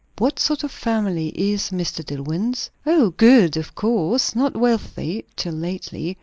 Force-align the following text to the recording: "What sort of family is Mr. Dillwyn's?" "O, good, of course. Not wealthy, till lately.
"What 0.17 0.39
sort 0.39 0.63
of 0.63 0.71
family 0.71 1.27
is 1.35 1.69
Mr. 1.69 2.03
Dillwyn's?" 2.03 2.71
"O, 2.87 3.11
good, 3.11 3.55
of 3.55 3.75
course. 3.75 4.33
Not 4.33 4.57
wealthy, 4.57 5.25
till 5.35 5.53
lately. 5.53 6.17